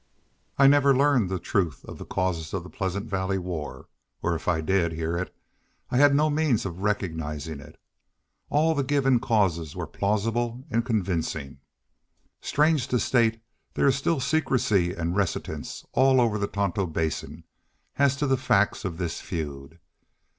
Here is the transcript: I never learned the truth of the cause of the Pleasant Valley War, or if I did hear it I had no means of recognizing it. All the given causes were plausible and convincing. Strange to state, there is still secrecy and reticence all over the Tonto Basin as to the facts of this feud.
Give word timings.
I 0.57 0.65
never 0.65 0.97
learned 0.97 1.29
the 1.29 1.37
truth 1.37 1.85
of 1.85 1.99
the 1.99 2.07
cause 2.07 2.55
of 2.55 2.63
the 2.63 2.71
Pleasant 2.71 3.05
Valley 3.05 3.37
War, 3.37 3.87
or 4.23 4.33
if 4.33 4.47
I 4.47 4.59
did 4.59 4.93
hear 4.93 5.15
it 5.15 5.31
I 5.91 5.97
had 5.97 6.15
no 6.15 6.27
means 6.27 6.65
of 6.65 6.81
recognizing 6.81 7.59
it. 7.59 7.79
All 8.49 8.73
the 8.73 8.83
given 8.83 9.19
causes 9.19 9.75
were 9.75 9.85
plausible 9.85 10.65
and 10.71 10.83
convincing. 10.83 11.59
Strange 12.41 12.87
to 12.87 12.99
state, 12.99 13.41
there 13.75 13.85
is 13.85 13.95
still 13.95 14.19
secrecy 14.19 14.91
and 14.91 15.15
reticence 15.15 15.85
all 15.91 16.19
over 16.19 16.39
the 16.39 16.47
Tonto 16.47 16.87
Basin 16.87 17.43
as 17.97 18.15
to 18.15 18.25
the 18.25 18.37
facts 18.37 18.83
of 18.83 18.97
this 18.97 19.21
feud. 19.21 19.77